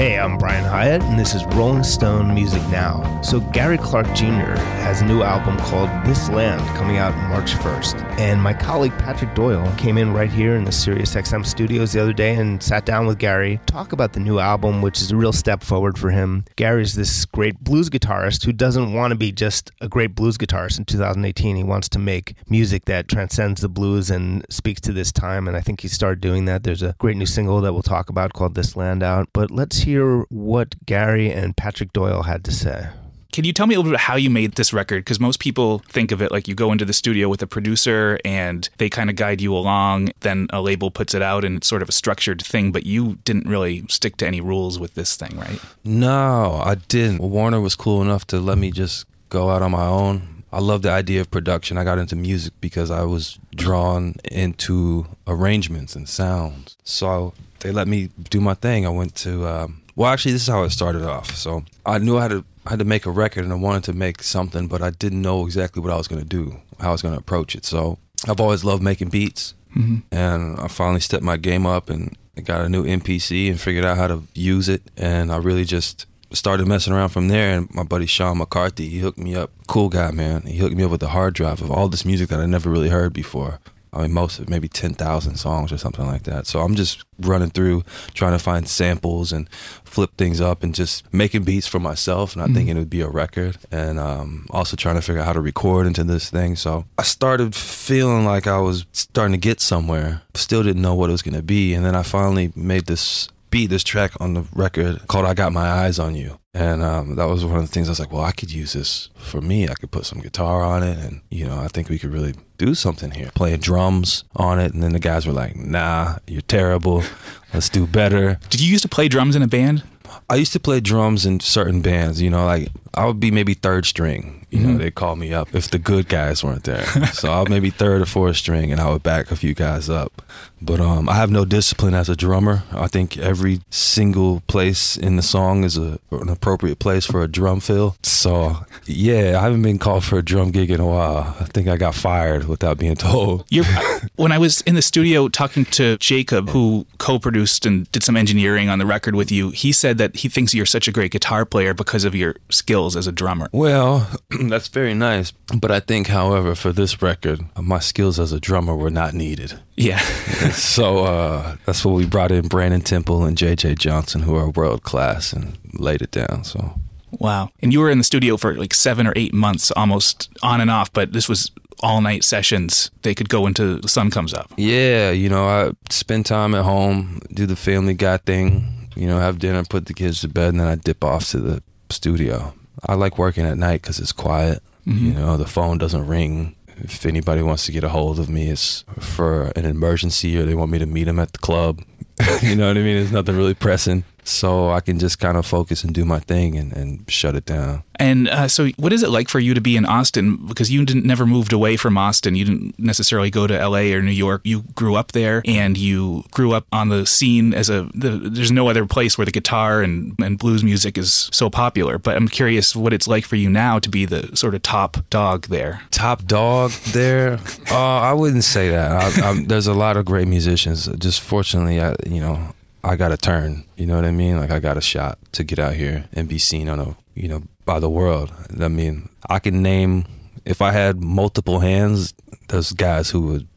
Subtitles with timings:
[0.00, 3.20] Hey, I'm Brian Hiatt, and this is Rolling Stone Music Now.
[3.20, 4.56] So, Gary Clark Jr.
[4.80, 8.02] has a new album called This Land coming out March 1st.
[8.18, 12.14] And my colleague Patrick Doyle came in right here in the SiriusXM studios the other
[12.14, 15.16] day and sat down with Gary, to talk about the new album, which is a
[15.16, 16.46] real step forward for him.
[16.56, 20.78] Gary's this great blues guitarist who doesn't want to be just a great blues guitarist
[20.78, 21.56] in 2018.
[21.56, 25.46] He wants to make music that transcends the blues and speaks to this time.
[25.46, 26.62] And I think he started doing that.
[26.62, 29.28] There's a great new single that we'll talk about called This Land Out.
[29.34, 32.88] But let's hear hear what Gary and Patrick Doyle had to say.
[33.32, 35.04] Can you tell me a little bit how you made this record?
[35.04, 38.18] Because most people think of it like you go into the studio with a producer
[38.24, 41.68] and they kind of guide you along, then a label puts it out and it's
[41.68, 45.14] sort of a structured thing, but you didn't really stick to any rules with this
[45.14, 45.60] thing, right?
[45.84, 47.20] No, I didn't.
[47.20, 50.42] Warner was cool enough to let me just go out on my own.
[50.52, 51.78] I love the idea of production.
[51.78, 56.76] I got into music because I was drawn into arrangements and sounds.
[56.82, 58.86] So they let me do my thing.
[58.86, 61.34] I went to um, well, actually, this is how it started off.
[61.36, 63.84] So I knew I had to I had to make a record, and I wanted
[63.84, 66.88] to make something, but I didn't know exactly what I was going to do, how
[66.88, 67.64] I was going to approach it.
[67.64, 69.98] So I've always loved making beats, mm-hmm.
[70.10, 73.96] and I finally stepped my game up and got a new MPC and figured out
[73.98, 77.56] how to use it, and I really just started messing around from there.
[77.56, 79.50] And my buddy Sean McCarthy, he hooked me up.
[79.66, 80.42] Cool guy, man.
[80.42, 82.70] He hooked me up with a hard drive of all this music that I never
[82.70, 83.58] really heard before.
[83.92, 86.46] I mean, most of maybe 10,000 songs or something like that.
[86.46, 89.50] So I'm just running through trying to find samples and
[89.84, 92.54] flip things up and just making beats for myself, not mm-hmm.
[92.54, 93.58] thinking it would be a record.
[93.70, 96.56] And um, also trying to figure out how to record into this thing.
[96.56, 101.10] So I started feeling like I was starting to get somewhere, still didn't know what
[101.10, 101.74] it was going to be.
[101.74, 105.52] And then I finally made this beat, this track on the record called I Got
[105.52, 106.39] My Eyes on You.
[106.52, 108.72] And um, that was one of the things I was like, well, I could use
[108.72, 109.68] this for me.
[109.68, 110.98] I could put some guitar on it.
[110.98, 113.30] And, you know, I think we could really do something here.
[113.34, 114.74] Playing drums on it.
[114.74, 117.04] And then the guys were like, nah, you're terrible.
[117.54, 118.40] Let's do better.
[118.50, 119.84] Did you used to play drums in a band?
[120.28, 123.54] I used to play drums in certain bands, you know, like I would be maybe
[123.54, 124.46] third string.
[124.50, 124.72] You mm-hmm.
[124.72, 126.84] know, they call me up if the good guys weren't there.
[127.12, 129.88] so I was maybe third or fourth string, and I would back a few guys
[129.88, 130.22] up.
[130.60, 132.64] But um, I have no discipline as a drummer.
[132.72, 137.28] I think every single place in the song is a, an appropriate place for a
[137.28, 137.96] drum fill.
[138.02, 141.36] So yeah, I haven't been called for a drum gig in a while.
[141.38, 143.46] I think I got fired without being told.
[144.16, 148.68] when I was in the studio talking to Jacob, who co-produced and did some engineering
[148.68, 151.44] on the record with you, he said that he thinks you're such a great guitar
[151.44, 153.48] player because of your skill skills as a drummer.
[153.52, 154.08] Well,
[154.48, 155.32] that's very nice.
[155.54, 159.60] But I think, however, for this record, my skills as a drummer were not needed.
[159.76, 159.98] Yeah.
[160.52, 164.82] so uh, that's what we brought in Brannen Temple and JJ Johnson, who are world
[164.82, 166.44] class, and laid it down.
[166.44, 166.74] So.
[167.12, 167.50] Wow.
[167.60, 170.70] And you were in the studio for like seven or eight months, almost on and
[170.70, 171.50] off, but this was
[171.80, 172.90] all night sessions.
[173.02, 174.50] They could go until the sun comes up.
[174.56, 175.10] Yeah.
[175.10, 179.38] You know, I spend time at home, do the family guy thing, you know, have
[179.38, 182.54] dinner, put the kids to bed, and then I dip off to the studio.
[182.86, 184.62] I like working at night because it's quiet.
[184.86, 185.06] Mm-hmm.
[185.06, 186.56] You know, the phone doesn't ring.
[186.78, 190.54] If anybody wants to get a hold of me, it's for an emergency or they
[190.54, 191.82] want me to meet them at the club.
[192.42, 192.96] you know what I mean?
[192.96, 196.56] There's nothing really pressing so I can just kind of focus and do my thing
[196.56, 197.82] and, and shut it down.
[198.00, 200.46] And uh, so, what is it like for you to be in Austin?
[200.46, 202.34] Because you didn't never moved away from Austin.
[202.34, 203.92] You didn't necessarily go to L.A.
[203.92, 204.40] or New York.
[204.44, 207.90] You grew up there, and you grew up on the scene as a.
[207.94, 211.98] The, there's no other place where the guitar and, and blues music is so popular.
[211.98, 214.96] But I'm curious what it's like for you now to be the sort of top
[215.10, 215.82] dog there.
[215.90, 217.38] Top dog there?
[217.70, 219.18] uh, I wouldn't say that.
[219.18, 220.86] I, there's a lot of great musicians.
[220.96, 223.64] Just fortunately, I, you know, I got a turn.
[223.76, 224.38] You know what I mean?
[224.38, 227.28] Like I got a shot to get out here and be seen on a you
[227.28, 228.32] know by the world.
[228.60, 230.06] I mean, I can name
[230.44, 232.14] if I had multiple hands,
[232.48, 233.48] those guys who would,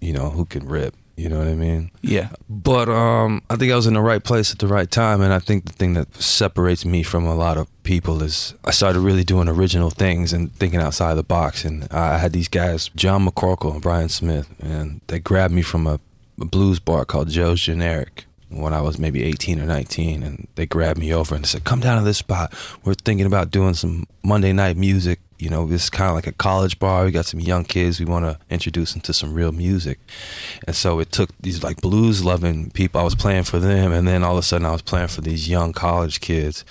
[0.00, 0.94] you know, who can rip.
[1.16, 1.90] You know what I mean?
[2.00, 2.28] Yeah.
[2.48, 5.32] But um, I think I was in the right place at the right time, and
[5.32, 9.00] I think the thing that separates me from a lot of people is I started
[9.00, 11.64] really doing original things and thinking outside the box.
[11.64, 15.88] And I had these guys, John McCorkle and Brian Smith, and they grabbed me from
[15.88, 15.98] a,
[16.40, 20.66] a blues bar called Joe's Generic when I was maybe 18 or 19, and they
[20.66, 22.52] grabbed me over and said, "Come down to this spot.
[22.84, 25.20] We're thinking about doing some Monday night music.
[25.38, 27.04] You know, it's kind of like a college bar.
[27.04, 28.00] We got some young kids.
[28.00, 30.00] We want to introduce them to some real music.
[30.66, 33.00] And so it took these like blues loving people.
[33.00, 33.92] I was playing for them.
[33.92, 36.64] And then all of a sudden I was playing for these young college kids.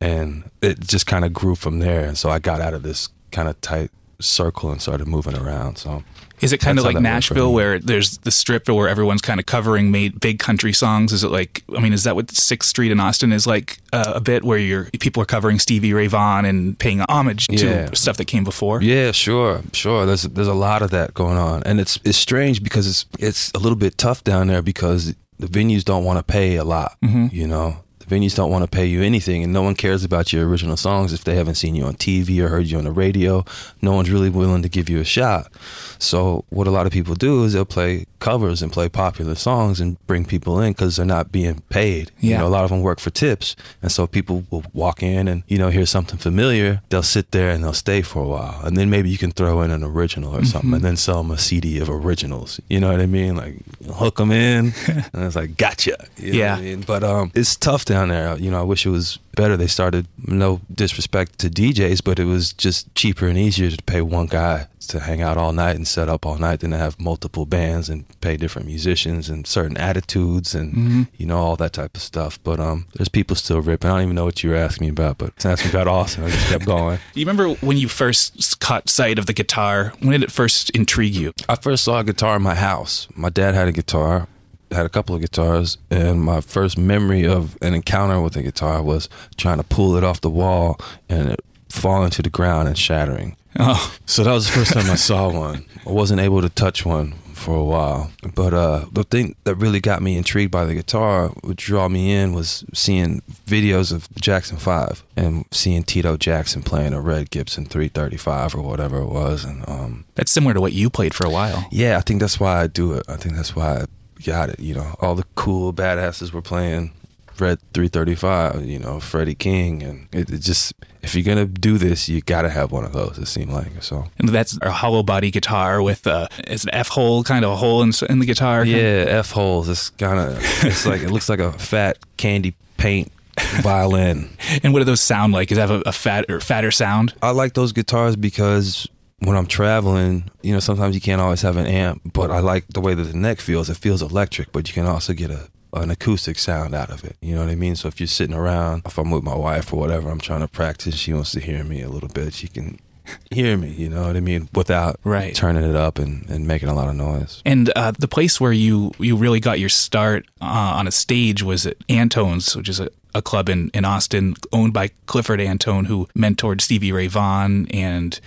[0.00, 2.04] And it just kind of grew from there.
[2.06, 5.76] And so I got out of this kind of tight circle and started moving around.
[5.76, 6.02] So
[6.40, 8.88] is it kind of like that worked for Nashville where there's the strip or where
[8.88, 11.12] everyone's kind of covering made big country songs?
[11.12, 14.12] Is it like I mean, is that what Sixth Street in Austin is like uh,
[14.16, 17.86] a bit where you're people are covering Stevie Ray Vaughan and paying homage Yeah.
[17.86, 18.82] to stuff that came before?
[18.82, 20.06] Yeah, sure, sure.
[20.06, 23.50] There's there's a lot of that going on, and it's it's strange because it's it's
[23.52, 26.96] a little bit tough down there because the venues don't want to pay a lot.
[27.00, 27.76] You know,
[28.08, 31.12] venues don't want to pay you anything, and no one cares about your original songs
[31.12, 33.44] if they haven't seen you on TV or heard you on the radio.
[33.82, 35.52] No one's really willing to give you a shot.
[35.98, 39.80] So what a lot of people do is they'll play covers and play popular songs
[39.80, 42.10] and bring people in because they're not being paid.
[42.20, 42.38] You Yeah.
[42.40, 45.42] know, a lot of them work for tips, and so people will walk in and
[45.48, 46.82] you know hear something familiar.
[46.88, 49.62] They'll sit there and they'll stay for a while, and then maybe you can throw
[49.62, 52.60] in an original or something, and then sell them a CD of originals.
[52.68, 53.36] You know what I mean?
[53.36, 53.54] Like
[53.94, 54.72] hook them in,
[55.12, 55.96] and it's like gotcha.
[56.16, 56.52] You know Yeah.
[56.54, 56.80] what I mean?
[56.86, 58.36] But um, it's tough down there.
[58.36, 59.56] You know, I wish it was better.
[59.56, 64.00] They started no disrespect to DJs, but it was just cheaper and easier to pay
[64.02, 66.98] one guy to hang out all night and set up all night than to have
[66.98, 71.94] multiple bands and pay different musicians and certain attitudes and you know all that type
[71.94, 72.42] of stuff.
[72.42, 73.90] But um, there's people still ripping.
[73.90, 76.24] I don't even know what you were asking me about, but asked me about Austin.
[76.24, 76.98] I just kept going.
[77.12, 79.92] Do you remember when you first caught sight of the guitar?
[80.00, 81.32] When did it first intrigue you?
[81.48, 83.08] I first saw a guitar in my house.
[83.14, 84.28] My dad had a guitar,
[84.72, 88.82] had a couple of guitars, and my first memory of an encounter with a guitar
[88.82, 92.78] was trying to pull it off the wall and it falling to the ground and
[92.78, 93.36] shattering.
[93.58, 95.64] Oh, So that was the first time I saw one.
[95.86, 98.10] I wasn't able to touch one for a while.
[98.34, 102.12] But uh, the thing that really got me intrigued by the guitar, what draw me
[102.12, 107.64] in, was seeing videos of Jackson 5 and seeing Tito Jackson playing a red Gibson
[107.64, 109.44] 335 or whatever it was.
[109.44, 111.66] And um, that's similar to what you played for a while.
[111.70, 113.04] yeah, I think that's why I do it.
[113.08, 113.84] I think that's why I
[114.24, 114.60] got it.
[114.60, 116.92] You know, all the cool badasses were playing
[117.40, 119.82] Red 335, you know, Freddie King.
[119.82, 120.72] And it, it just,
[121.02, 123.52] if you're going to do this, you got to have one of those, it seemed
[123.52, 123.82] like.
[123.82, 124.06] So.
[124.18, 127.56] And that's a hollow body guitar with uh, it's an F hole, kind of a
[127.56, 128.64] hole in, in the guitar.
[128.64, 129.68] Yeah, F holes.
[129.68, 130.38] It's kind of.
[130.64, 133.12] It's like it looks like a fat candy paint
[133.60, 134.30] violin.
[134.62, 135.52] And what do those sound like?
[135.52, 137.12] Is that a, a fat or fatter sound?
[137.22, 138.88] I like those guitars because
[139.20, 142.66] when I'm traveling, you know, sometimes you can't always have an amp, but I like
[142.68, 143.68] the way that the neck feels.
[143.68, 147.16] It feels electric, but you can also get a an acoustic sound out of it.
[147.20, 147.76] You know what I mean?
[147.76, 150.48] So if you're sitting around, if I'm with my wife or whatever, I'm trying to
[150.48, 152.78] practice, she wants to hear me a little bit, she can
[153.30, 154.48] hear me, you know what I mean?
[154.54, 155.34] Without Right.
[155.34, 157.42] turning it up and, and making a lot of noise.
[157.44, 160.44] And uh, the place where you you really got your start uh,
[160.78, 164.72] on a stage was at Antone's, which is a, a club in, in Austin owned
[164.72, 168.18] by Clifford Antone, who mentored Stevie Ray Vaughan and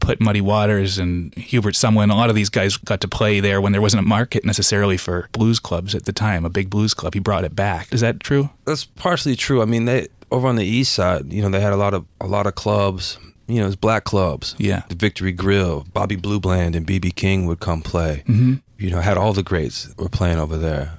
[0.00, 2.10] put Muddy Waters and Hubert Sumlin.
[2.10, 4.96] A lot of these guys got to play there when there wasn't a market necessarily
[4.96, 7.14] for blues clubs at the time, a big blues club.
[7.14, 7.92] He brought it back.
[7.92, 8.50] Is that true?
[8.64, 9.62] that's partially true.
[9.62, 12.06] I mean, they over on the east side, you know, they had a lot of
[12.20, 13.18] a lot of clubs.
[13.46, 14.54] You know, it's black clubs.
[14.58, 14.84] Yeah.
[14.88, 18.22] the Victory Grill, Bobby Blue Bland, and BB King would come play.
[18.28, 18.54] Mm-hmm.
[18.78, 20.98] You know, had all the greats were playing over there.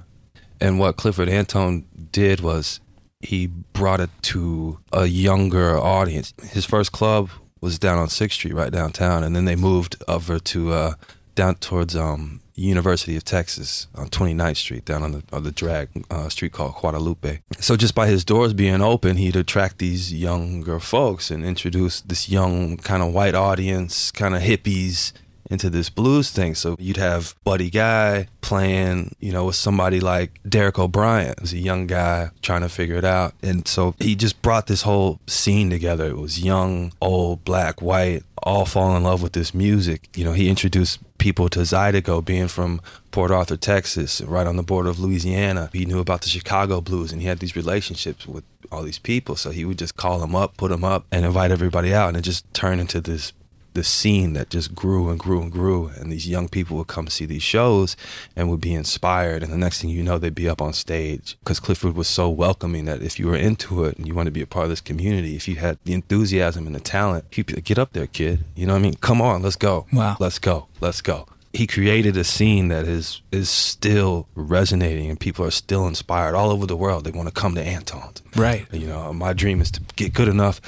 [0.60, 2.80] And what Clifford Antone did was
[3.20, 6.34] he brought it to a younger audience.
[6.50, 7.30] His first club
[7.62, 10.94] was down on Sixth Street, right downtown, and then they moved over to uh,
[11.34, 15.88] down towards um, University of Texas on 29th Street, down on the on the drag
[16.10, 17.40] uh, street called Guadalupe.
[17.58, 22.28] So just by his doors being open, he'd attract these younger folks and introduce this
[22.28, 25.12] young kind of white audience, kind of hippies
[25.52, 26.54] into this blues thing.
[26.54, 31.58] So you'd have Buddy Guy playing, you know, with somebody like Derek O'Brien, who's a
[31.58, 33.34] young guy trying to figure it out.
[33.42, 36.06] And so he just brought this whole scene together.
[36.06, 40.08] It was young, old, black, white, all fall in love with this music.
[40.16, 42.80] You know, he introduced people to Zydeco being from
[43.12, 45.70] Port Arthur, Texas, right on the border of Louisiana.
[45.72, 48.42] He knew about the Chicago blues and he had these relationships with
[48.72, 49.36] all these people.
[49.36, 52.08] So he would just call them up, put them up, and invite everybody out.
[52.08, 53.32] And it just turned into this
[53.74, 57.08] this scene that just grew and grew and grew and these young people would come
[57.08, 57.96] see these shows
[58.36, 61.36] and would be inspired and the next thing you know they'd be up on stage
[61.40, 64.34] because clifford was so welcoming that if you were into it and you wanted to
[64.34, 67.46] be a part of this community if you had the enthusiasm and the talent he'd
[67.46, 68.44] be like get up there kid.
[68.54, 68.94] You know what i mean?
[68.94, 69.86] Come on let's go.
[69.92, 70.16] Wow.
[70.20, 71.26] let's go let's go.
[71.52, 76.50] He created a scene that is is still resonating and people are still inspired all
[76.50, 77.04] over the world.
[77.04, 78.22] They want to come to Antone's.
[78.36, 78.66] Right.
[78.72, 80.60] you know my dream is to get good enough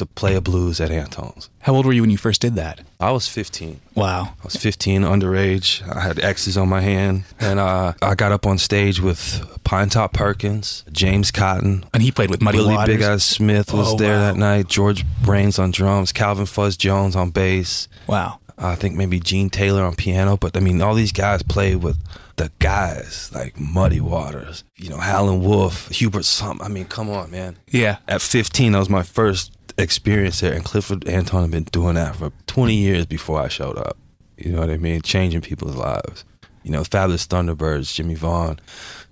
[0.00, 1.48] to play a blues at Antone's.
[1.60, 2.80] How old were you when you first did that?
[2.98, 3.80] I was 15.
[3.94, 4.34] Wow.
[4.40, 5.86] I was 15, underage.
[5.88, 10.12] I had X's on my hand, and uh, I got up on stage with Pinetop
[10.12, 12.96] Perkins, James Cotton, And he played with Muddy Willie Waters.
[12.96, 14.32] Big Eyes Smith was Oh, there wow.
[14.32, 14.68] that night.
[14.68, 17.88] George Brains on drums, Calvin Fuzz Jones on bass.
[18.06, 18.38] Wow.
[18.62, 20.36] I think maybe Gene Taylor on piano.
[20.36, 21.96] But I mean, all these guys played with
[22.36, 26.58] the guys like Muddy Waters, you know, Howlin' Wolf, Hubert Sum.
[26.62, 27.56] I mean, come on, man.
[27.68, 27.98] Yeah.
[28.06, 32.16] At 15, that was my first experience there, and Clifford Antone had been doing that
[32.16, 33.96] for 20 years before I showed up.
[34.36, 35.02] You know what I mean?
[35.02, 36.24] Changing people's lives.
[36.62, 38.60] You know, Fabulous Thunderbirds, Jimmie Vaughan,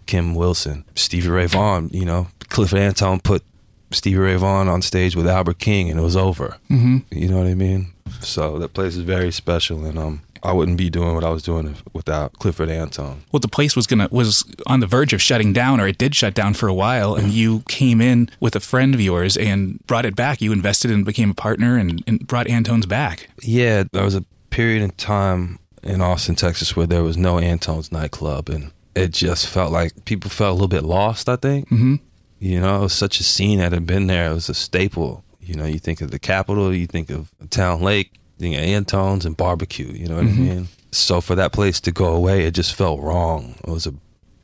[0.06, 1.90] Kim Wilson, Stevie Ray Vaughan.
[1.92, 3.42] You know, Clifford Antone put
[3.90, 6.56] Stevie Ray Vaughan on stage with Albert King, and it was over.
[6.70, 6.98] Mm-hmm.
[7.10, 7.92] You know what I mean?
[8.20, 11.42] So that place is very special, and um, I wouldn't be doing what I was
[11.42, 13.22] doing if, without Clifford Antone.
[13.32, 16.14] Well, the place was gonna was on the verge of shutting down, or it did
[16.14, 17.14] shut down for a while.
[17.14, 20.40] And you came in with a friend of yours and brought it back.
[20.40, 23.28] You invested and became a partner, and, and brought Antone's back.
[23.42, 27.92] Yeah, there was a period in time in Austin, Texas, where there was no Antone's
[27.92, 31.28] nightclub, and it just felt like people felt a little bit lost.
[31.28, 31.96] I think, Mm-hmm.
[32.40, 34.30] you know, it was such a scene that had been there.
[34.30, 35.24] It was a staple.
[35.40, 39.26] You know, you think of the Capitol, you think of Town Lake, you know, Antone's
[39.26, 39.92] and barbecue.
[39.92, 40.68] You know what I mean?
[40.90, 43.56] So for that place to go away, it just felt wrong.
[43.64, 43.94] It was a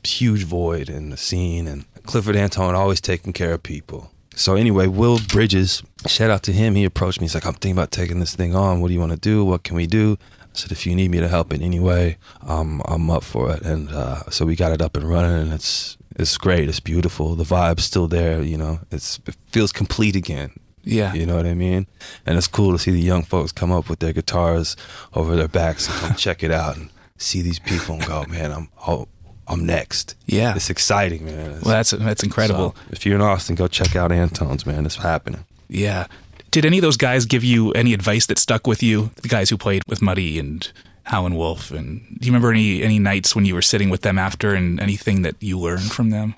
[0.07, 4.11] huge void in the scene, and Clifford Antone always taking care of people.
[4.37, 6.75] So anyway, Will Bridges, shout out to him.
[6.75, 7.25] He approached me.
[7.25, 8.81] He's like, "I'm thinking about taking this thing on.
[8.81, 9.45] What do you want to do?
[9.45, 12.19] What can we do?" I said, "If you need me to help in any way,
[12.43, 15.53] um, I'm up for it." And uh, so we got it up and running, and
[15.53, 16.69] it's it's great.
[16.69, 17.37] It's beautiful.
[17.37, 18.43] The vibe's still there.
[18.43, 20.51] You know, it's it feels complete again.
[20.85, 21.15] Yeah.
[21.15, 21.87] You know what I mean?
[22.27, 24.77] And it's cool to see the young folks come up with their guitars
[25.15, 28.53] over their backs and come check it out and see these people and go, man,
[28.53, 29.09] I'm oh,
[29.47, 30.15] I'm next.
[30.27, 30.55] Yeah.
[30.55, 31.39] It's exciting, man.
[31.51, 32.75] It's- Well, that's that's incredible.
[32.77, 34.87] so, if you're in Austin, go check out Antone's, man.
[34.87, 35.45] It's happening.
[35.69, 36.07] Yeah.
[36.51, 39.11] Did any of those guys give you any advice that stuck with you?
[39.23, 40.71] The guys who played with Muddy and
[41.03, 44.19] Howlin' Wolf, and do you remember any any nights when you were sitting with them
[44.19, 46.35] after, and anything that you learned from them?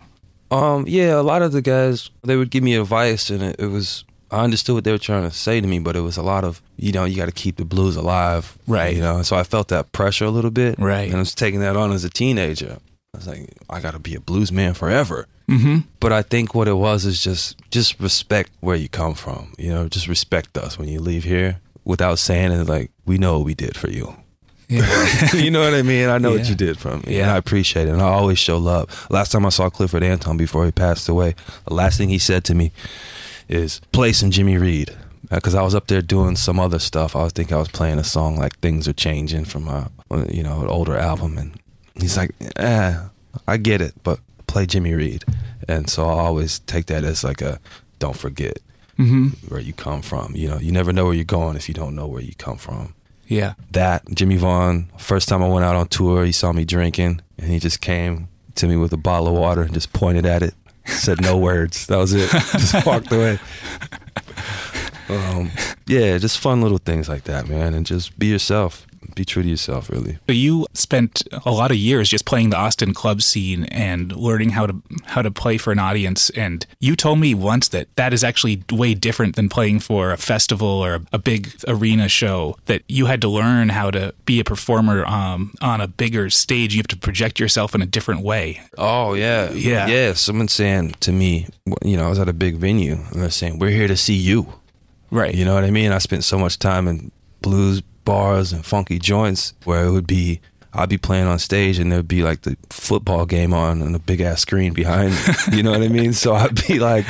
[0.50, 3.66] Um, yeah, a lot of the guys they would give me advice, and it, it
[3.66, 6.22] was I understood what they were trying to say to me, but it was a
[6.22, 8.94] lot of you know you got to keep the blues alive, Right.
[8.94, 11.08] You know, so I felt that pressure a little bit, Right.
[11.08, 12.78] And I was taking that on as a teenager.
[13.14, 15.26] I was like, I got to be a blues man forever.
[15.48, 15.88] Mm-hmm.
[16.00, 19.54] But I think what it was is just just respect where you come from.
[19.58, 22.68] You know, just respect us when you leave here without saying it.
[22.68, 24.14] Like we know what we did for you.
[24.68, 25.32] Yeah.
[25.34, 26.08] you know what I mean?
[26.08, 27.04] I know what you did for me.
[27.06, 27.22] Yeah.
[27.22, 27.92] And I appreciate it.
[27.92, 29.06] And I always show love.
[29.10, 32.44] Last time I saw Clifford Antone before he passed away, the last thing he said
[32.44, 32.72] to me
[33.48, 34.96] is play some Jimmy Reed.
[35.30, 37.16] Because I was up there doing some other stuff.
[37.16, 39.90] I was think I was playing a song like "Things Are Changing" from a
[40.30, 41.60] you know an older album, and
[42.00, 42.96] he's like, "Eh,
[43.48, 45.24] I get it, but play Jimmy Reed."
[45.66, 47.58] And so I always take that as like a
[47.98, 48.58] don't forget
[48.98, 49.28] mm-hmm.
[49.48, 50.34] where you come from.
[50.34, 52.56] You know, you never know where you're going if you don't know where you come
[52.56, 52.94] from
[53.26, 53.54] Yeah.
[53.72, 54.90] that Jimmie Vaughan.
[54.98, 58.28] First time I went out on tour, he saw me drinking, and he just came
[58.56, 60.54] to me with a bottle of water and just pointed at it.
[60.86, 61.86] Said no words.
[61.86, 62.30] That was it.
[62.52, 63.38] Just walked away.
[65.08, 65.52] Um,
[65.86, 68.88] yeah, just fun little things like that, man, and just be yourself.
[69.16, 70.18] Be true to yourself, really.
[70.28, 74.50] So you spent a lot of years just playing the Austin club scene and learning
[74.50, 76.28] how to how to play for an audience.
[76.36, 80.18] And you told me once that that is actually way different than playing for a
[80.18, 82.58] festival or a big arena show.
[82.66, 86.74] That you had to learn how to be a performer um, on a bigger stage.
[86.74, 88.60] You have to project yourself in a different way.
[88.76, 89.86] Oh yeah, Yeah.
[89.86, 90.12] yeah.
[90.12, 91.46] Someone saying to me,
[91.82, 94.14] you know, I was at a big venue, and they're saying, "We're here to see
[94.14, 94.52] you."
[95.10, 95.34] Right.
[95.34, 95.90] You know what I mean?
[95.92, 100.40] I spent so much time in blues bars and funky joints where it would be
[100.72, 103.98] I'd be playing on stage and there'd be like the football game on and a
[103.98, 105.18] big ass screen behind me.
[105.56, 106.12] You know what I mean?
[106.12, 107.06] So I'd be like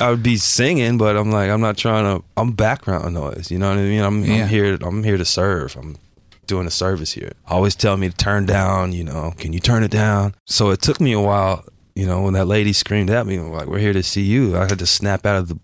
[0.00, 3.50] I would be singing, but I'm like I'm not trying to I'm background noise.
[3.50, 4.02] You know what I mean?
[4.02, 4.42] I'm, Yeah.
[4.42, 5.76] I'm here I'm here to serve.
[5.76, 5.96] I'm
[6.46, 7.32] doing a service here.
[7.46, 10.34] Always tell me to turn down, you know, can you turn it down?
[10.46, 13.66] So it took me a while, you know, when that lady screamed at me, like,
[13.66, 14.56] we're here to see you.
[14.56, 15.58] I had to snap out of the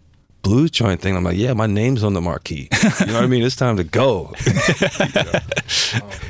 [0.45, 1.17] blues joint thing.
[1.17, 2.69] I'm like, yeah, my name's on the marquee.
[3.01, 3.43] You know what I mean?
[3.43, 4.33] It's time to go.
[4.47, 4.53] You
[5.25, 5.41] know?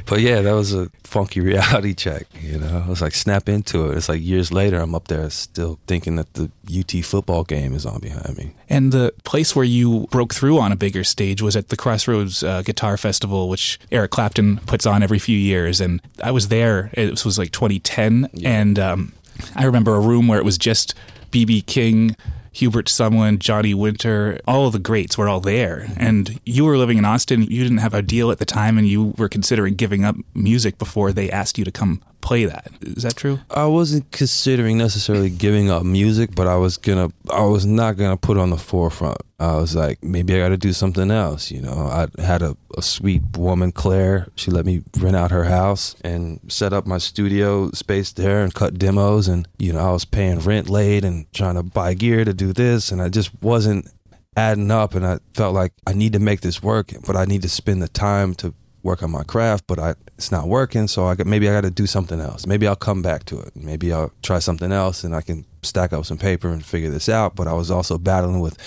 [0.06, 2.26] But yeah, that was a funky reality check.
[2.40, 3.96] You know, I was like, snap into it.
[3.96, 7.84] It's like years later, I'm up there still thinking that the UT football game is
[7.84, 8.54] on behind me.
[8.70, 12.42] And the place where you broke through on a bigger stage was at the Crossroads
[12.42, 15.80] uh, Guitar Festival, which Eric Clapton puts on every few years.
[15.80, 16.90] And I was there.
[16.94, 19.12] It was like 2010, and um,
[19.56, 20.94] I remember a room where it was just
[21.32, 22.16] BB King.
[22.54, 25.88] Hubert Sumlin, Johnny Winter, all of the greats were all there.
[25.96, 27.42] And you were living in Austin.
[27.42, 30.78] You didn't have a deal at the time, and you were considering giving up music
[30.78, 32.72] before they asked you to come play that.
[32.80, 33.38] Is that true?
[33.50, 38.16] I wasn't considering necessarily giving up music, but I was gonna, I was not gonna
[38.16, 39.18] put on the forefront.
[39.38, 41.50] I was like, maybe I got to do something else.
[41.50, 44.28] You know, I had a, a sweet woman, Claire.
[44.36, 48.54] She let me rent out her house and set up my studio space there and
[48.54, 49.28] cut demos.
[49.28, 52.52] And, you know, I was paying rent late and trying to buy gear to do
[52.52, 52.90] this.
[52.90, 53.90] And I just wasn't
[54.36, 54.94] adding up.
[54.94, 57.82] And I felt like I need to make this work, but I need to spend
[57.82, 58.54] the time to
[58.84, 60.86] work on my craft, but I, it's not working.
[60.86, 62.46] So I maybe I got to do something else.
[62.46, 63.56] Maybe I'll come back to it.
[63.56, 67.08] Maybe I'll try something else and I can stack up some paper and figure this
[67.08, 67.34] out.
[67.34, 68.58] But I was also battling with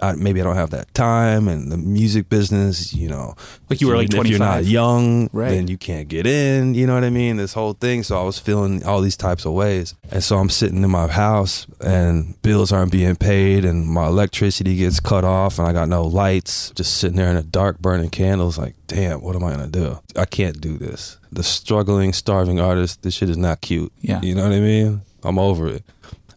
[0.00, 3.34] I, maybe I don't have that time and the music business, you know.
[3.70, 5.50] Like you were like if you're not young, Right.
[5.50, 7.36] then you can't get in, you know what I mean?
[7.36, 8.02] This whole thing.
[8.02, 9.94] So I was feeling all these types of ways.
[10.10, 14.76] And so I'm sitting in my house and bills aren't being paid and my electricity
[14.76, 18.10] gets cut off and I got no lights, just sitting there in the dark burning
[18.10, 19.98] candles like, damn, what am I going to do?
[20.16, 21.18] I can't do this.
[21.30, 23.92] The struggling, starving artist, this shit is not cute.
[24.00, 24.20] Yeah.
[24.22, 25.02] You know what I mean?
[25.22, 25.82] I'm over it.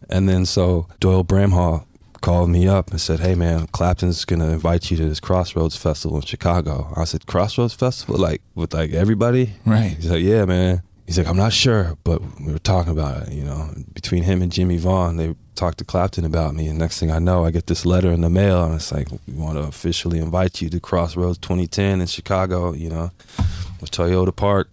[0.08, 1.84] And then so Doyle Bramhall
[2.20, 6.16] called me up and said, "Hey man, Clapton's gonna invite you to this Crossroads Festival
[6.16, 9.96] in Chicago." I said, "Crossroads Festival, like with like everybody?" Right.
[9.96, 13.32] He's like, "Yeah, man." He's like, "I'm not sure, but we were talking about it.
[13.32, 17.00] You know, between him and Jimmie Vaughan, they talked to Clapton about me, and next
[17.00, 19.58] thing I know, I get this letter in the mail, and it's like, we want
[19.58, 22.72] to officially invite you to Crossroads 2010 in Chicago.
[22.72, 23.10] You know,
[23.80, 24.68] with Toyota Park.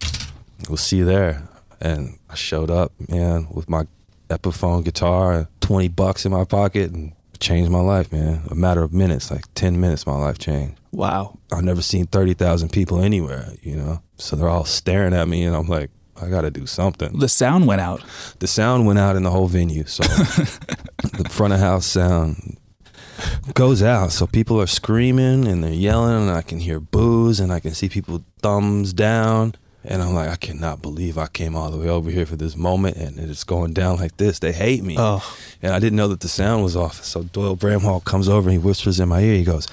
[0.68, 1.42] We'll see you there."
[1.80, 3.86] And I showed up, man, with my
[4.30, 8.42] Epiphone guitar, and 20 bucks in my pocket, and changed my life, man.
[8.50, 10.78] A matter of minutes, like 10 minutes, my life changed.
[10.92, 11.38] Wow.
[11.52, 14.02] I've never seen 30,000 people anywhere, you know?
[14.16, 17.18] So they're all staring at me, and I'm like, I got to do something.
[17.18, 18.04] The sound went out.
[18.40, 19.86] The sound went out in the whole venue.
[19.86, 20.02] So
[21.02, 22.58] the front of house sound
[23.54, 24.12] goes out.
[24.12, 27.72] So people are screaming and they're yelling, and I can hear boos, and I can
[27.72, 29.54] see people thumbs down.
[29.84, 32.56] And I'm like, I cannot believe I came all the way over here for this
[32.56, 34.38] moment, and it's going down like this.
[34.38, 34.96] They hate me.
[34.98, 35.24] Oh.
[35.62, 37.02] And I didn't know that the sound was off.
[37.04, 39.36] So Doyle Bramhall comes over and he whispers in my ear.
[39.36, 39.66] He goes,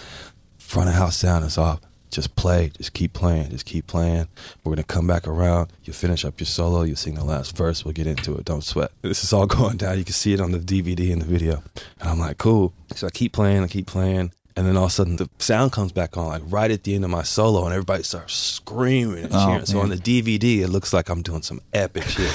[0.58, 1.82] "Front of house sound is off.
[2.10, 2.72] Just play.
[2.78, 3.50] Just keep playing.
[3.50, 4.28] Just keep playing.
[4.64, 5.72] We're gonna come back around.
[5.84, 6.84] You finish up your solo.
[6.84, 7.84] You sing the last verse.
[7.84, 8.46] We'll get into it.
[8.46, 8.92] Don't sweat.
[9.02, 9.98] This is all going down.
[9.98, 11.64] You can see it on the DVD and the video.
[12.00, 12.74] And I'm like, cool.
[12.96, 13.64] So I keep playing.
[13.64, 14.32] I keep playing.
[14.58, 16.96] And then all of a sudden the sound comes back on, like right at the
[16.96, 20.70] end of my solo, and everybody starts screaming and Oh, so on the DVD, it
[20.70, 22.32] looks like I'm doing some epic shit.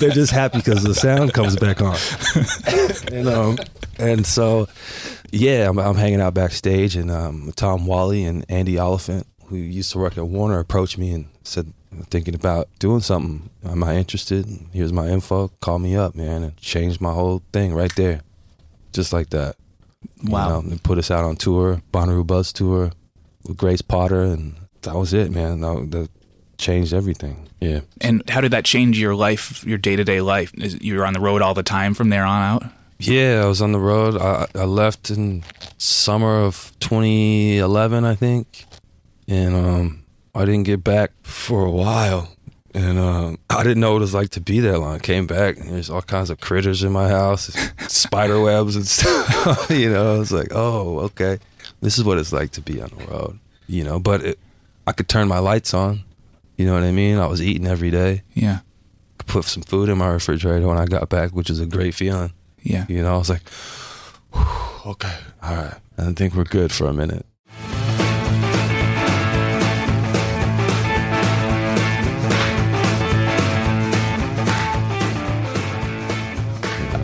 [0.00, 1.96] They're just happy because the sound comes back on.
[3.12, 3.58] and um,
[3.98, 4.66] and so
[5.30, 9.92] yeah, I'm, I'm hanging out backstage, and um, Tom Whalley and Andy Olyphant, who used
[9.92, 13.50] to work at Warner, approached me and said, "I'm thinking about doing something.
[13.64, 14.46] Am I interested?
[14.72, 15.48] Here's my info.
[15.60, 18.22] Call me up, man." And changed my whole thing right there,
[18.94, 19.56] just like that.
[20.22, 20.48] You Wow.
[20.60, 22.92] know, and put us out on tour, Bonnaroo Buzz tour
[23.46, 25.60] with Grace Potter, and that was it, man.
[25.60, 26.08] That, that
[26.58, 27.48] changed everything.
[27.60, 27.80] Yeah.
[28.00, 30.52] And how did that change your life, your day to day life?
[30.54, 32.64] Is, you were on the road all the time from there on out?
[32.98, 34.16] Yeah, I was on the road.
[34.20, 35.42] I, I left in
[35.76, 38.64] summer of 2011, I think,
[39.26, 42.28] and um, I didn't get back for a while.
[42.74, 44.98] And um, I didn't know what it was like to be that long.
[45.00, 47.54] Came back, and there's all kinds of critters in my house,
[47.88, 49.70] spider webs and stuff.
[49.70, 51.38] you know, I was like, oh, okay,
[51.80, 53.38] this is what it's like to be on the road.
[53.66, 54.38] You know, but it,
[54.86, 56.02] I could turn my lights on.
[56.56, 57.18] You know what I mean?
[57.18, 58.22] I was eating every day.
[58.34, 58.60] Yeah.
[59.18, 61.94] Could put some food in my refrigerator when I got back, which is a great
[61.94, 62.32] feeling.
[62.62, 62.86] Yeah.
[62.88, 63.42] You know, I was like,
[64.86, 65.78] okay, all right.
[65.98, 67.26] I think we're good for a minute.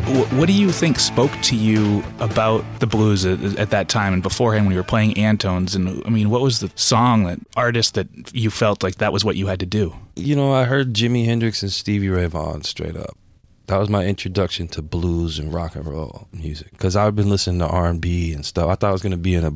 [0.08, 4.22] What do you think spoke to you about the blues at, at that time and
[4.22, 5.74] beforehand when you were playing Antones?
[5.74, 9.22] And I mean, what was the song, that artist that you felt like that was
[9.22, 9.94] what you had to do?
[10.16, 13.18] You know, I heard Jimi Hendrix and Stevie Ray Vaughan straight up.
[13.66, 17.58] That was my introduction to blues and rock and roll music because I've been listening
[17.58, 18.70] to R and B and stuff.
[18.70, 19.52] I thought I was gonna be in a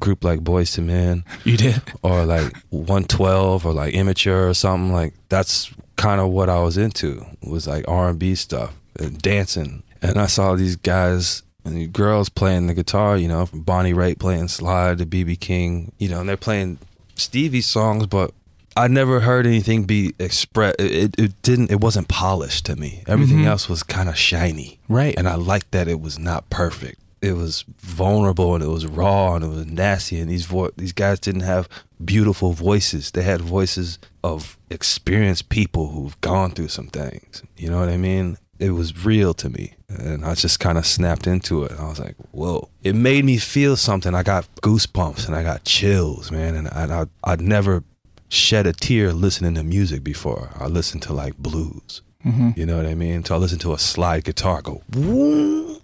[0.00, 1.80] group like Boyz II Men You did?
[2.02, 5.14] or like 112 or like Immature or something like.
[5.28, 9.82] That's kind of what I was into was like R and B stuff and dancing.
[10.02, 13.94] And I saw these guys and these girls playing the guitar, you know, from Bonnie
[13.94, 16.78] Raitt playing slide to BB King, you know, and they're playing
[17.14, 18.32] Stevie's songs, but
[18.76, 20.80] I never heard anything be expressed.
[20.80, 21.70] It, it, didn't.
[21.70, 23.04] It wasn't polished to me.
[23.06, 23.48] Everything mm-hmm.
[23.48, 25.14] else was kind of shiny, Right.
[25.16, 27.00] And I liked that it was not perfect.
[27.22, 30.18] It was vulnerable and it was raw and it was nasty.
[30.18, 31.68] And these vo- these guys didn't have
[32.04, 33.12] beautiful voices.
[33.12, 37.42] They had voices of experienced people who've gone through some things.
[37.56, 38.36] You know what I mean?
[38.58, 41.72] It was real to me, and I just kind of snapped into it.
[41.78, 44.14] I was like, "Whoa!" It made me feel something.
[44.14, 46.54] I got goosebumps and I got chills, man.
[46.54, 47.82] And I, I I'd never
[48.28, 50.50] shed a tear listening to music before.
[50.58, 52.02] I listened to like blues.
[52.24, 52.50] Mm-hmm.
[52.56, 53.24] You know what I mean?
[53.24, 55.80] So I listened to a slide guitar go, woo,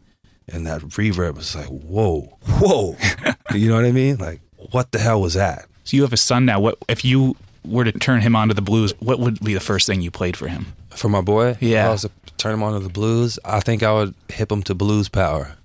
[0.48, 2.96] and that reverb was like, whoa, whoa.
[3.54, 4.16] you know what I mean?
[4.16, 5.66] Like, what the hell was that?
[5.84, 6.60] So you have a son now.
[6.60, 8.94] What if you were to turn him onto the blues?
[9.00, 10.66] What would be the first thing you played for him?
[10.94, 11.88] For my boy, Yeah.
[11.88, 13.38] I was to turn him on to the blues.
[13.44, 15.56] I think I would hip him to Blues Power,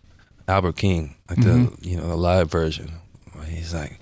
[0.47, 1.88] Albert King, like the mm-hmm.
[1.88, 2.91] you know the live version.
[3.47, 3.99] He's like,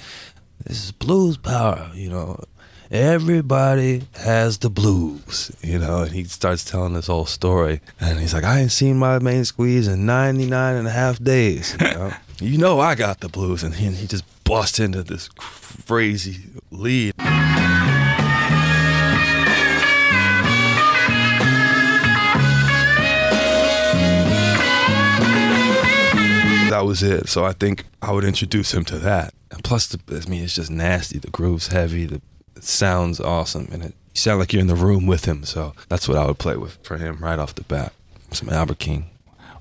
[0.66, 2.44] "This is Blues Power," you know.
[2.92, 7.82] Everybody has the blues, you know, and he starts telling this whole story.
[8.00, 11.76] And he's like, I ain't seen my main squeeze in 99 and a half days.
[11.82, 13.64] You know, you know I got the blues.
[13.64, 17.13] And he, he just busts into this crazy lead.
[26.86, 27.30] Was it.
[27.30, 29.34] So I think I would introduce him to that.
[29.52, 31.20] And plus, the, I mean, it's just nasty.
[31.20, 32.06] The groove's heavy.
[32.06, 32.22] The
[32.56, 35.44] it sounds awesome, and it you sound like you're in the room with him.
[35.44, 37.94] So that's what I would play with for him right off the bat.
[38.32, 39.10] Some Albert King.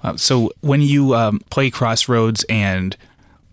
[0.03, 2.97] Uh, so when you um, play Crossroads and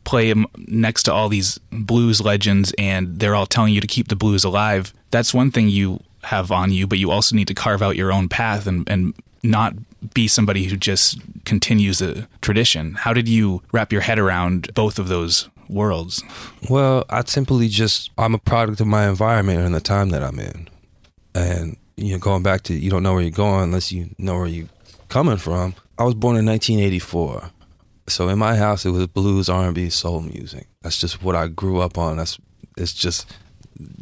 [0.04, 4.08] play 'em next to all these blues legends, and they're all telling you to keep
[4.08, 6.88] the blues alive, that's one thing you have on you.
[6.88, 9.74] But you also need to carve out your own path and and not
[10.14, 12.94] be somebody who just continues the tradition.
[12.94, 16.24] How did you wrap your head around both of those worlds?
[16.70, 20.40] Well, I simply just I'm a product of my environment and the time that I'm
[20.40, 20.70] in,
[21.36, 24.36] and you know, going back to you don't know where you're going unless you know
[24.36, 24.70] where you're
[25.10, 25.76] coming from.
[25.98, 27.52] I was born in 1984,
[28.08, 30.68] so in my house it was blues, R&B, soul music.
[30.82, 32.18] That's just what I grew up on.
[32.18, 32.40] That's
[32.78, 33.36] it's just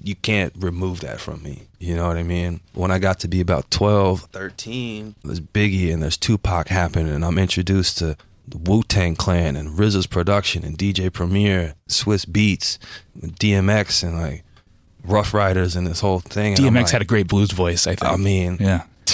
[0.03, 1.63] you can't remove that from me.
[1.80, 2.62] You know what I mean?
[2.73, 7.23] When I got to be about 12, 13, there's Biggie and there's Tupac happening, and
[7.23, 12.77] I'm introduced to the Wu Tang Clan and RZA's production and DJ Premier, Swizz Beatz,
[13.19, 14.43] DMX, and like
[15.03, 16.53] Ruff Ryders and this whole thing.
[16.56, 17.86] And DMX like, had a great blues voice.
[17.86, 18.12] I think.
[18.12, 18.84] I mean, yeah,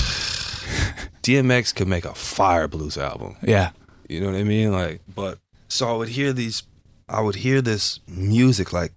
[1.23, 3.35] DMX could make a fire blues album.
[3.41, 3.71] yeah,
[4.07, 4.71] You know what I mean?
[4.71, 6.63] Like, but so I would hear these,
[7.09, 8.91] I would hear this music like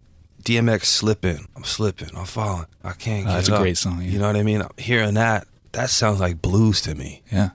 [0.46, 1.48] DMX slipping.
[1.56, 2.10] I'm slipping.
[2.16, 2.66] I'm falling.
[2.84, 4.10] I can't Oh, get that's a great song, yeah.
[4.10, 4.62] You know what I mean?
[4.62, 5.46] I'm hearing that.
[5.72, 7.22] That sounds like blues to me.
[7.32, 7.50] yeah.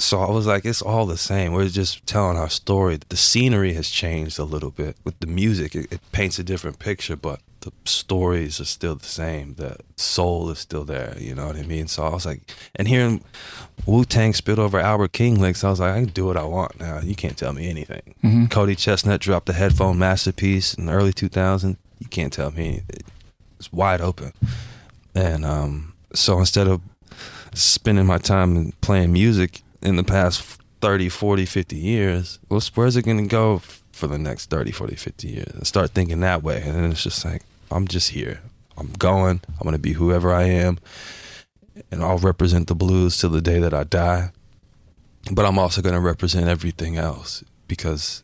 [0.00, 1.52] So I was like, it's all the same.
[1.52, 3.00] We're just telling our story.
[3.08, 5.74] The scenery has changed a little bit with the music.
[5.74, 9.54] It, it paints a different picture, but the stories are still the same.
[9.54, 11.16] The soul is still there.
[11.18, 11.88] You know what I mean?
[11.88, 12.42] So I was like,
[12.76, 13.24] and hearing
[13.86, 16.44] Wu Tang spit over Albert King licks, I was like, I can do what I
[16.44, 17.00] want now.
[17.00, 18.14] You can't tell me anything.
[18.22, 18.46] Mm-hmm.
[18.46, 21.76] Cody ChesnuTT dropped the headphone masterpiece in the early 2000s.
[21.98, 22.82] You can't tell me.
[23.58, 24.32] It's wide open.
[25.14, 26.80] And um, so instead of
[27.54, 33.18] spending my time playing music in the past 30, 40, 50 years, where's it going
[33.18, 33.60] to go
[33.92, 35.54] for the next 30, 40, 50 years?
[35.54, 36.62] And start thinking that way.
[36.62, 38.40] And then it's just like, I'm just here.
[38.76, 39.40] I'm going.
[39.48, 40.78] I'm going to be whoever I am.
[41.90, 44.30] And I'll represent the blues till the day that I die.
[45.32, 48.22] But I'm also going to represent everything else because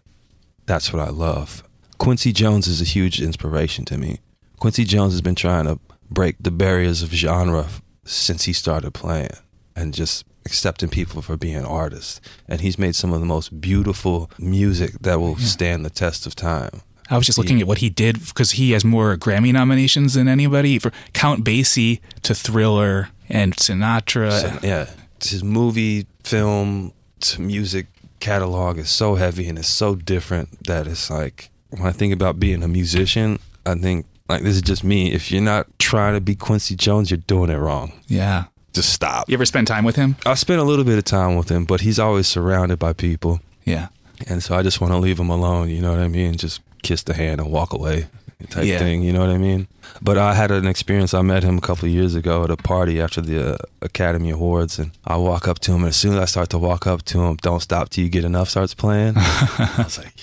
[0.67, 1.63] that's what I love.
[2.05, 4.21] Quincy Jones is a huge inspiration to me.
[4.61, 7.67] Quincy Jones has been trying to break the barriers of genre
[8.05, 9.31] since he started playing
[9.75, 12.21] and just accepting people for being artists.
[12.47, 16.37] And he's made some of the most beautiful music that will stand the test of
[16.37, 16.83] time.
[17.09, 20.29] I was just looking at what he did because he has more Grammy nominations than
[20.29, 20.79] anybody.
[20.79, 24.63] For Count Basie to Thriller and Sinatra.
[24.63, 24.91] Yeah,
[25.23, 27.87] his movie, film, to music
[28.21, 32.39] catalog is so heavy and it's so different that it's like when I think about
[32.41, 35.13] being a musician, I think like this is just me.
[35.13, 37.93] If you're not trying to be Quincy Jones, you're doing it wrong.
[38.07, 38.45] yeah.
[38.73, 39.29] Just stop.
[39.31, 40.17] You ever spend time with him?
[40.27, 43.39] I spent a little bit of time with him, but he's always surrounded by people,
[43.65, 43.87] Yeah.
[44.27, 45.71] and so I just want to leave him alone.
[45.71, 46.37] You know what I mean?
[46.37, 48.07] Just kiss the hand and walk away,
[48.51, 48.79] type Yeah.
[48.79, 49.03] thing.
[49.03, 49.67] You know what I mean?
[50.03, 51.15] But I had an experience.
[51.15, 54.31] I met him a couple of years ago at a party after the uh, Academy
[54.31, 56.87] Awards, and I walk up to him, and as soon as I start to walk
[56.87, 59.15] up to him, "Don't Stop Till You Get Enough" starts playing.
[59.17, 60.15] I was like,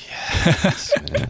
[0.46, 1.30] yes, man.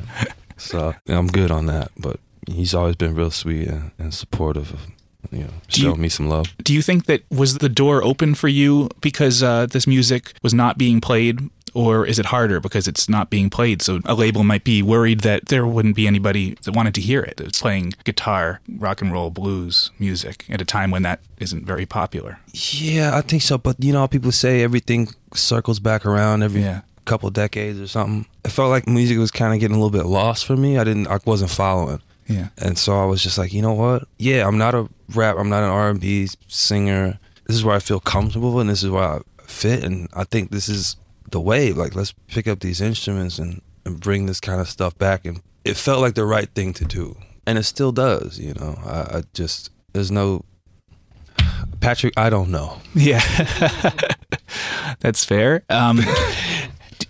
[0.57, 4.87] So I'm good on that, but he's always been real sweet and, and supportive of,
[5.31, 6.47] you know, Do you- showing me some love.
[6.63, 10.53] Do you think that was the door open for you because uh, this music was
[10.53, 11.49] not being played?
[11.73, 13.81] Or is it harder because it's not being played?
[13.81, 17.21] So a label might be worried that there wouldn't be anybody that wanted to hear
[17.21, 17.39] it.
[17.39, 21.85] It's playing guitar, rock and roll, blues music at a time when that isn't very
[21.85, 22.39] popular.
[22.53, 23.57] Yeah, I think so.
[23.57, 26.81] But you know, people say everything circles back around every Yeah.
[27.05, 28.25] couple decades or something.
[28.43, 30.77] It felt like music was kind of getting a little bit lost for me.
[30.77, 32.49] I didn't, I wasn't following, Yeah.
[32.57, 34.07] and so I was just like, you know what?
[34.19, 35.37] Yeah, I'm not a rap.
[35.39, 37.17] I'm not an R and B singer.
[37.47, 39.83] This is where I feel comfortable, and this is where I fit.
[39.83, 40.95] And I think this is
[41.31, 41.73] the way.
[41.73, 45.25] Like, let's pick up these instruments and and bring this kind of stuff back.
[45.25, 48.39] And it felt like the right thing to do and it still does.
[48.39, 50.45] You know, I, I just there's no
[51.79, 52.13] Patrick.
[52.17, 52.79] I don't know.
[52.93, 53.21] Yeah,
[54.99, 55.63] that's fair.
[55.69, 55.97] Um,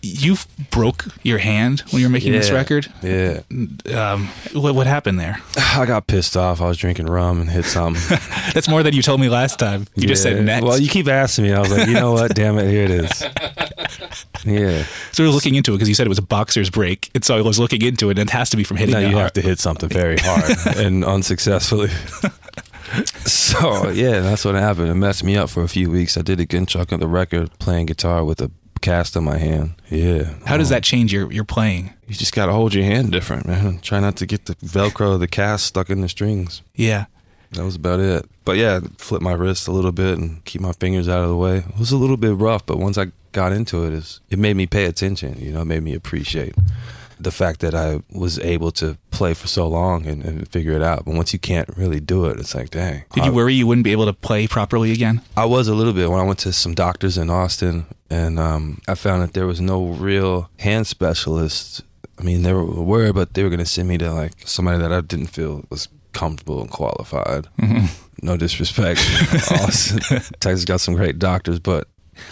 [0.04, 0.36] you
[0.72, 2.88] broke your hand when you were making this record.
[3.04, 3.42] Yeah,
[3.94, 5.38] Um, what, what happened there?
[5.58, 6.60] I got pissed off.
[6.62, 8.18] I was drinking rum and hit something.
[8.54, 9.86] That's more than you told me last time.
[9.96, 10.44] You just said Yeah.
[10.44, 10.66] next.
[10.66, 11.54] Well, you keep asking me.
[11.54, 12.34] I was like, you know what?
[12.36, 13.24] Damn it, here it is.
[14.44, 14.86] Yeah.
[15.12, 17.24] so we were looking into it because you said it was a boxer's break, and
[17.24, 18.94] so I was looking into it, and it has to be from hitting.
[18.94, 19.18] Now you hard.
[19.26, 21.90] have to hit something very hard and unsuccessfully.
[23.26, 24.90] so yeah, that's what happened.
[24.90, 26.18] It messed me up for a few weeks.
[26.18, 28.50] I did a good chunk of the record playing guitar with a
[28.82, 29.76] cast in my hand.
[29.90, 30.34] Yeah.
[30.46, 31.94] How does that change your your playing?
[32.08, 33.80] You just got to hold your hand different, man.
[33.80, 36.62] Try not to get the Velcro of the cast stuck in the strings.
[36.76, 37.06] Yeah.
[37.52, 38.26] That was about it.
[38.46, 41.36] But yeah, flip my wrist a little bit and keep my fingers out of the
[41.36, 41.58] way.
[41.58, 44.68] It was a little bit rough, but once I got into it, it made me
[44.68, 45.38] pay attention.
[45.40, 46.56] You know, it made me appreciate
[47.24, 50.82] the fact that I was able to play for so long and, and figure it
[50.82, 51.06] out.
[51.06, 53.04] But once you can't really do it, it's like, dang.
[53.14, 55.22] Did you worry you wouldn't be able to play properly again?
[55.38, 58.82] I was a little bit when I went to some doctors in Austin, and um,
[58.88, 61.84] I found that there was no real hand specialist.
[62.20, 64.92] I mean, there were, but they were going to send me to like somebody that
[64.92, 67.48] I didn't feel was comfortable and qualified.
[68.22, 69.00] No disrespect,
[69.52, 70.00] Austin,
[70.40, 71.88] Texas got some great doctors, but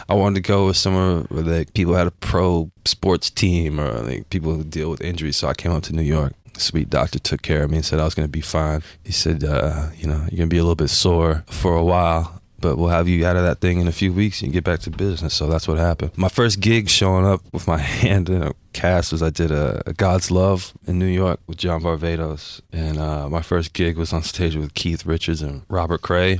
[0.07, 3.91] I wanted to go with somewhere where like people had a pro sports team or
[4.01, 5.37] like people who deal with injuries.
[5.37, 6.33] So I came up to New York.
[6.57, 8.83] Sweet doctor took care of me and said I was going to be fine.
[9.03, 11.83] He said, uh, you know, you're going to be a little bit sore for a
[11.83, 14.63] while, but we'll have you out of that thing in a few weeks and get
[14.63, 15.33] back to business.
[15.33, 16.11] So that's what happened.
[16.17, 19.81] My first gig showing up with my hand in a cast was I did a,
[19.85, 22.61] a God's Love in New York with John Varvatos.
[22.71, 26.39] And uh, my first gig was on stage with Keith Richards and Robert Cray.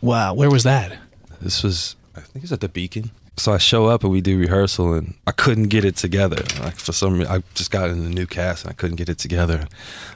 [0.00, 0.34] Wow.
[0.34, 0.96] Where was that?
[1.40, 3.10] This was, I think it was at the Beacon.
[3.36, 6.42] So I show up and we do rehearsal, and I couldn't get it together.
[6.60, 9.08] Like for some reason, I just got in the new cast and I couldn't get
[9.08, 9.68] it together.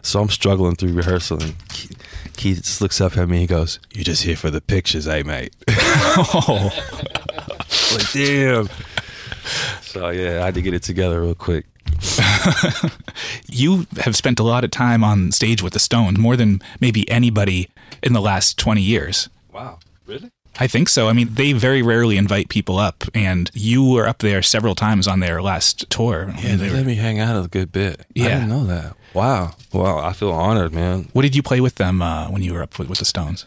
[0.03, 1.97] So I'm struggling through rehearsal, and Keith,
[2.37, 3.41] Keith just looks up at me.
[3.41, 6.71] He goes, "You just here for the pictures, eh, mate?" Oh,
[7.93, 8.69] like, damn.
[9.83, 11.67] So yeah, I had to get it together real quick.
[13.47, 17.09] you have spent a lot of time on stage with the Stones, more than maybe
[17.11, 17.69] anybody
[18.03, 19.29] in the last 20 years.
[19.53, 20.31] Wow, really?
[20.61, 21.09] I think so.
[21.09, 25.09] I mean, they very rarely invite people up, and you were up there several times
[25.09, 26.35] on their last tour.
[26.43, 28.05] Yeah, they were- let me hang out a good bit.
[28.15, 28.27] Yeah.
[28.27, 28.95] I didn't know that.
[29.15, 29.53] Wow.
[29.73, 31.09] Wow, I feel honored, man.
[31.13, 33.47] what did you play with them uh, when you were up with, with the Stones?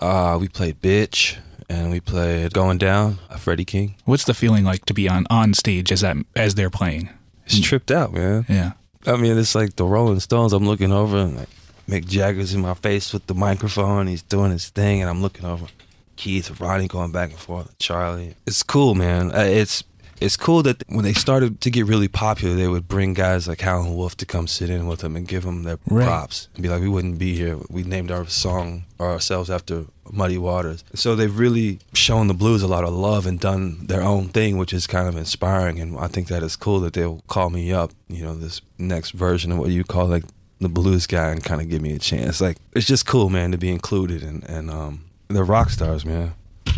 [0.00, 1.36] Uh, we played "Bitch"
[1.68, 3.94] and we played "Going Down" Freddie King.
[4.04, 7.08] What's the feeling like to be on, on stage as that as they're playing?
[7.46, 8.44] It's tripped out, man.
[8.48, 8.72] Yeah.
[9.06, 10.52] I mean, it's like the Rolling Stones.
[10.52, 11.48] I'm looking over and like
[11.88, 14.06] Mick Jagger's in my face with the microphone.
[14.06, 15.66] He's doing his thing, and I'm looking over.
[16.16, 17.76] Keith, Ronnie going back and forth.
[17.78, 18.34] Charlie.
[18.46, 19.32] It's cool, man.
[19.34, 19.84] Uh, It's
[20.20, 23.60] it's cool that when they started to get really popular, they would bring guys like
[23.62, 26.06] Howlin' Wolf to come sit in with them and give them their Right.
[26.06, 27.58] props and be like, "We wouldn't be here.
[27.68, 32.62] We named our song or ourselves after Muddy Waters." So they've really shown the blues
[32.62, 35.80] a lot of love and done their own thing, which is kind of inspiring.
[35.80, 37.90] And I think that is cool that they'll call me up.
[38.08, 40.24] You know, this next version of what you call like
[40.60, 42.40] the blues guy and kind of give me a chance.
[42.40, 45.00] Like it's just cool, man, to be included and and um,
[45.34, 46.32] they're rock stars, man.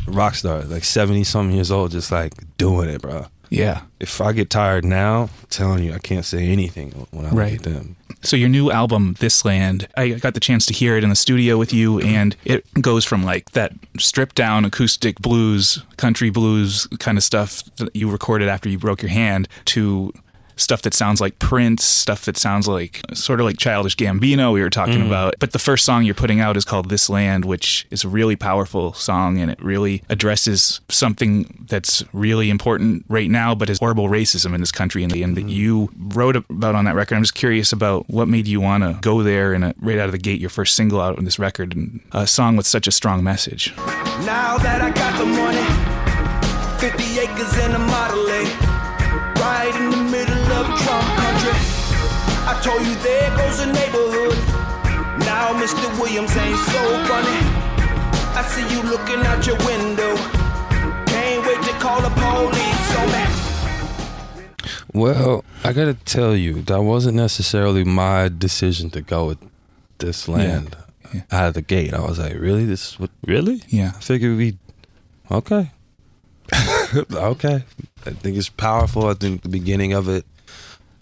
[0.07, 3.27] Rock stars, like seventy something years old, just like doing it, bro.
[3.51, 3.83] Yeah.
[4.01, 7.53] If I get tired now, I'm telling you, I can't say anything when I Right.
[7.53, 7.97] look at them.
[8.23, 11.17] So your new album, This Land, I got the chance to hear it in the
[11.17, 16.87] studio with you, and it goes from like that stripped down acoustic blues, country blues
[16.99, 20.12] kind of stuff that you recorded after you broke your hand to
[20.57, 24.62] stuff that sounds like Prince, stuff that sounds like sort of like Childish Gambino we
[24.62, 25.35] were talking about.
[25.38, 28.37] But the first song you're putting out is called This Land, which is a really
[28.37, 34.09] powerful song and it really addresses something that's really important right now, but is horrible
[34.09, 37.17] racism in this country and, and that you wrote about on that record.
[37.17, 40.07] I'm just curious about what made you want to go there and uh, right out
[40.07, 42.87] of the gate, your first single out on this record and a song with such
[42.87, 43.75] a strong message.
[43.77, 45.95] Now that I got the money,
[46.81, 48.25] 50 acres and a Model
[50.83, 51.57] Trump country.
[52.47, 54.37] I told you there goes a neighborhood.
[55.25, 55.87] Now Mr.
[56.01, 57.41] Williams ain't so funny.
[58.37, 60.17] I see you looking out your window.
[61.07, 63.25] Can't wait to call the police on me.
[64.93, 69.39] Well, I gotta tell you, that wasn't necessarily my decision to go with
[69.99, 70.77] this land
[71.13, 71.23] Yeah.
[71.31, 71.93] out of the gate.
[71.95, 72.65] I was like, really?
[72.65, 73.11] This is what?
[73.27, 73.63] Really?
[73.69, 73.93] Yeah.
[73.97, 74.59] I figured we,
[75.31, 75.71] okay,
[77.13, 77.65] okay.
[78.07, 79.07] I think it's powerful.
[79.09, 80.25] I think the beginning of it,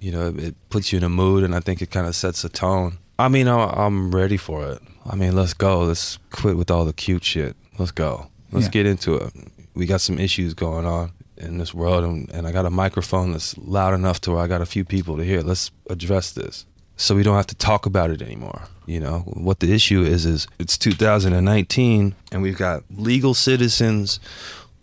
[0.03, 2.45] you know, it puts you in a mood, and I think it kind of sets
[2.45, 2.99] a tone.
[3.19, 4.81] I mean, I'm ready for it.
[5.11, 5.81] I mean, let's go.
[5.85, 7.57] Let's quit with all the cute shit.
[7.79, 8.27] Let's go.
[8.51, 8.73] Let's Yeah.
[8.73, 9.33] get into it.
[9.75, 13.33] We got some issues going on in this world, and, and I got a microphone
[13.33, 15.41] that's loud enough to where I got a few people to hear.
[15.43, 16.67] Let's address this.
[16.97, 18.63] so we don't have to talk about it anymore.
[18.87, 24.21] You know, what the issue is is it's 2019 and we've got legal citizens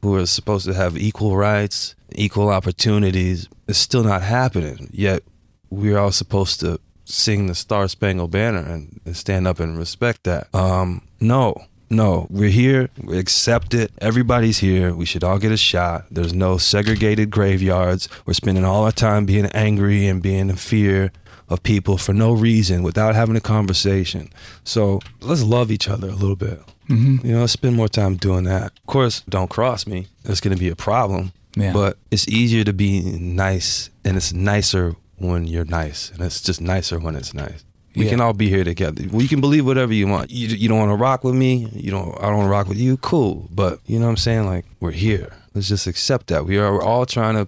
[0.02, 3.50] who are supposed to have equal rights, equal opportunities.
[3.68, 4.90] It's still not happening.
[4.92, 5.24] Yet
[5.70, 10.24] we're all supposed to sing the Star Spangled Banner and, and stand up and respect
[10.24, 10.54] that.
[10.54, 11.56] Um, no,
[11.90, 12.90] no, we're here.
[13.02, 13.92] We accept it.
[14.00, 14.94] Everybody's here.
[14.94, 16.06] We should all get a shot.
[16.12, 18.08] There's no segregated graveyards.
[18.26, 21.12] We're spending all our time being angry and being in fear
[21.50, 24.30] of people for no reason without having a conversation.
[24.64, 26.60] So let's love each other a little bit.
[26.90, 27.26] Mm-hmm.
[27.26, 28.72] You know, let's spend more time doing that.
[28.78, 30.08] Of course, don't cross me.
[30.26, 31.34] It's going to be a problem.
[31.56, 31.74] Yeah.
[31.74, 36.62] But it's easier to be nice, and it's nicer when you're nice, and it's just
[36.62, 37.66] nicer when it's nice.
[37.96, 38.12] We Yeah.
[38.12, 39.04] can all be here together.
[39.12, 40.30] We can believe whatever you want.
[40.30, 41.68] You, you don't want to rock with me.
[41.74, 42.16] You don't.
[42.20, 42.98] I don't want to rock with you.
[42.98, 43.50] Cool.
[43.52, 44.46] But you know what I'm saying?
[44.46, 45.34] Like we're here.
[45.56, 47.48] Let's just accept that we are we're all trying to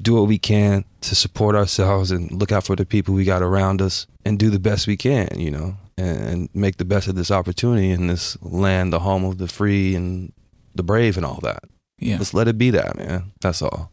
[0.00, 3.42] do what we can to support ourselves and look out for the people we got
[3.42, 5.28] around us and do the best we can.
[5.38, 9.24] You know, and, and make the best of this opportunity in this land, the home
[9.24, 10.32] of the free and
[10.74, 11.64] the brave and all that.
[12.02, 12.18] Yeah.
[12.18, 13.32] Let's let it be that, man.
[13.40, 13.90] That's all.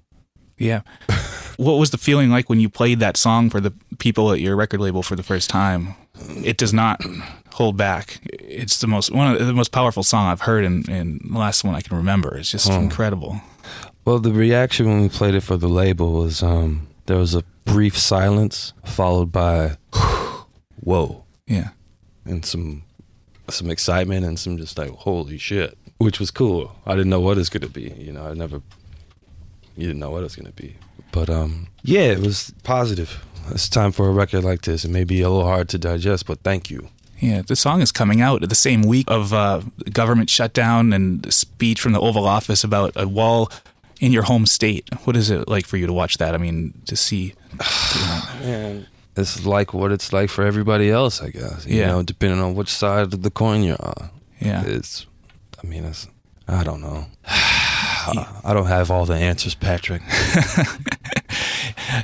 [0.57, 0.81] Yeah.
[1.57, 4.55] what was the feeling like when you played that song for the people at your
[4.55, 5.95] record label for the first time?
[6.43, 7.01] It does not
[7.53, 8.19] hold back.
[8.33, 11.63] It's the most one of the most powerful song I've heard in, in the last
[11.63, 12.35] one I can remember.
[12.37, 13.39] It's just incredible.
[14.05, 17.43] Well, the reaction when we played it for the label was um, there was a
[17.65, 19.77] brief silence followed by
[20.81, 21.69] whoa Yeah.
[22.25, 22.83] and some
[23.49, 26.75] some excitement and some just like holy shit, which was cool.
[26.85, 27.93] I didn't know what it's gonna be.
[27.97, 28.61] You know, I never
[29.77, 30.75] you didn't know what it's gonna be,
[31.11, 33.23] but um, yeah, it was positive.
[33.51, 34.83] It's time for a record like this.
[34.85, 36.89] It may be a little hard to digest, but thank you.
[37.19, 41.81] Yeah, the song is coming out the same week of uh, government shutdown and speech
[41.81, 43.51] from the Oval Office about a wall
[43.99, 44.87] in your home state.
[45.03, 46.33] What is it like for you to watch that?
[46.33, 47.33] I mean, to see.
[48.41, 51.65] And it's like what it's like for everybody else, I guess.
[51.65, 51.87] You Yeah.
[51.87, 54.09] know, depending on which side of the coin you're on.
[54.39, 54.63] Yeah.
[54.65, 55.05] It's,
[55.61, 56.07] I mean, it's,
[56.47, 57.05] I don't know.
[57.25, 60.01] I don't have all the answers, Patrick.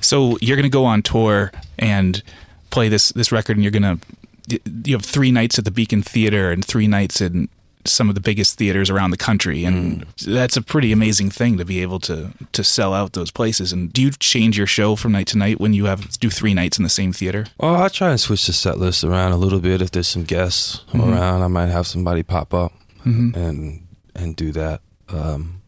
[0.01, 2.21] So you're going to go on tour and
[2.69, 6.01] play this this record, and you're going to you have three nights at the Beacon
[6.01, 7.49] Theater and three nights in
[7.87, 10.25] some of the biggest theaters around the country, and mm.
[10.25, 13.71] that's a pretty amazing thing to be able to to sell out those places.
[13.71, 16.53] And do you change your show from night to night when you have do three
[16.53, 17.45] nights in the same theater?
[17.59, 19.81] Well, I try and switch the set list around a little bit.
[19.81, 21.01] If there's some guests mm-hmm.
[21.01, 22.73] around, I might have somebody pop up
[23.05, 24.81] and and do that.
[25.09, 25.61] Um,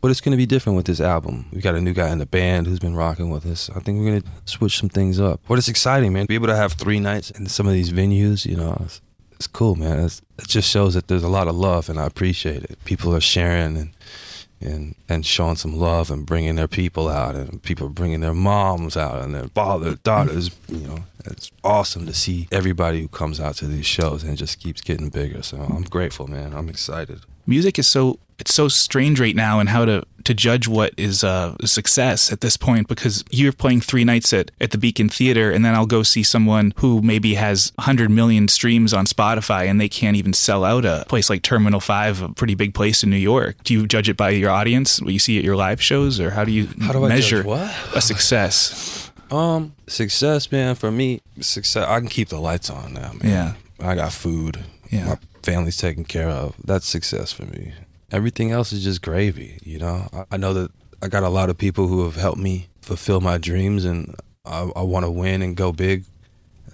[0.00, 1.46] but it's going to be different with this album.
[1.52, 3.68] We got a new guy in the band who's been rocking with us.
[3.70, 5.40] I think we're going to switch some things up.
[5.48, 6.26] But it's exciting, man.
[6.26, 9.00] Be able to have three nights in some of these venues, you know, it's,
[9.32, 9.98] it's cool, man.
[9.98, 12.78] It's, it just shows that there's a lot of love, and I appreciate it.
[12.84, 13.90] People are sharing and
[14.60, 18.96] and and showing some love and bringing their people out, and people bringing their moms
[18.96, 20.50] out and their father, daughters.
[20.68, 24.60] You know, it's awesome to see everybody who comes out to these shows and just
[24.60, 25.42] keeps getting bigger.
[25.42, 26.54] So I'm grateful, man.
[26.54, 27.20] I'm excited.
[27.46, 31.24] music is so it's so strange right now and how to to judge what is
[31.24, 35.08] uh, a success at this point because you're playing three nights at, at the Beacon
[35.08, 39.64] Theater and then I'll go see someone who maybe has 100 million streams on Spotify
[39.66, 43.02] and they can't even sell out a place like Terminal 5 a pretty big place
[43.02, 45.56] in New York do you judge it by your audience what you see at your
[45.56, 47.42] live shows or how do you How do measure
[47.94, 50.74] a success Um, success, man.
[50.74, 51.88] For me, success.
[51.88, 53.20] I can keep the lights on now, man.
[53.22, 53.54] Yeah.
[53.80, 54.64] I got food.
[54.90, 55.06] Yeah.
[55.06, 56.54] My family's taken care of.
[56.62, 57.72] That's success for me.
[58.10, 59.58] Everything else is just gravy.
[59.62, 60.08] You know.
[60.12, 60.70] I, I know that
[61.02, 64.70] I got a lot of people who have helped me fulfill my dreams, and I,
[64.74, 66.04] I want to win and go big,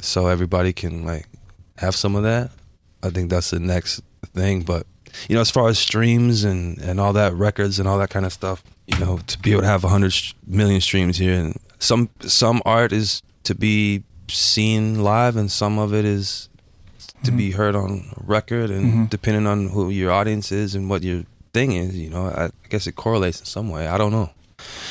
[0.00, 1.26] so everybody can like
[1.78, 2.50] have some of that.
[3.02, 4.62] I think that's the next thing.
[4.62, 4.86] But
[5.28, 8.24] you know, as far as streams and and all that, records and all that kind
[8.26, 11.58] of stuff, you know, to be able to have hundred sh- million streams here, and
[11.78, 16.48] some some art is to be seen live, and some of it is
[17.24, 17.56] to be mm-hmm.
[17.56, 19.04] heard on record, and mm-hmm.
[19.06, 22.50] depending on who your audience is and what your thing is, you know, I, I
[22.68, 23.86] guess it correlates in some way.
[23.86, 24.30] I don't know.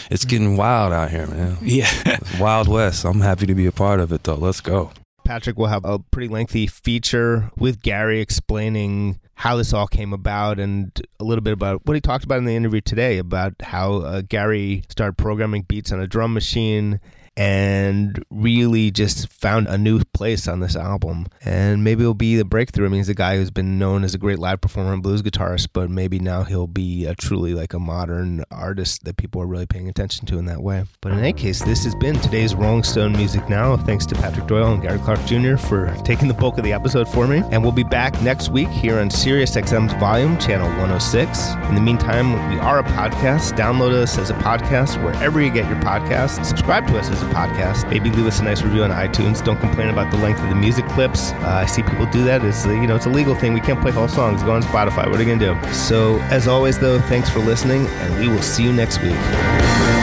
[0.10, 0.58] It's getting mm-hmm.
[0.58, 1.58] wild out here, man.
[1.62, 3.06] yeah Wild West.
[3.06, 4.36] I'm happy to be a part of it, though.
[4.36, 4.92] Let's go.
[5.24, 10.60] Patrick will have a pretty lengthy feature with Gary explaining how this all came about
[10.60, 13.96] and a little bit about what he talked about in the interview today about how
[13.98, 17.00] uh, Gary started programming beats on a drum machine
[17.36, 21.28] and really just found a new place on this album.
[21.44, 22.86] And maybe it'll be the breakthrough.
[22.86, 25.22] I mean, he's a guy who's been known as a great live performer and blues
[25.22, 29.48] guitarist, but maybe now he'll be a truly like a modern artist that people are
[29.48, 30.86] really paying attention to in that way.
[31.02, 33.78] But in any case, this has been today's Rolling Stone Music Now.
[33.78, 35.58] Thanks to Patrick Doyle and Gary Clark Jr.
[35.58, 37.42] for taking the bulk of the episode for me.
[37.52, 41.54] And we'll be back next week here on Sirius XM's Volume, Channel 106.
[41.70, 43.58] In the meantime, we are a podcast.
[43.58, 46.46] Download us as a podcast wherever you get your podcasts.
[46.46, 47.90] Subscribe to us as the podcast.
[47.90, 49.44] Maybe leave us a nice review on iTunes.
[49.44, 51.32] Don't complain about the length of the music clips.
[51.32, 52.44] Uh, I see people do that.
[52.44, 53.54] It's you know it's a legal thing.
[53.54, 54.44] We can't play whole songs.
[54.44, 55.10] Go on Spotify.
[55.10, 55.74] What are you gonna do?
[55.74, 60.03] So as always, though, thanks for listening, and we will see you next week.